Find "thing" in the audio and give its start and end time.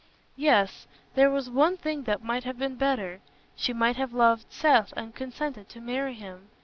1.77-2.05